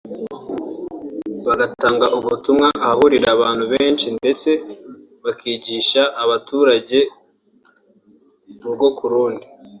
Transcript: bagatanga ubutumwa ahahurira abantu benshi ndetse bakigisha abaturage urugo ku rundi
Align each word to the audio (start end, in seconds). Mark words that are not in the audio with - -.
bagatanga 1.47 2.05
ubutumwa 2.17 2.67
ahahurira 2.83 3.27
abantu 3.35 3.63
benshi 3.73 4.07
ndetse 4.17 4.49
bakigisha 5.23 6.01
abaturage 6.23 6.99
urugo 8.61 8.87
ku 8.97 9.05
rundi 9.11 9.45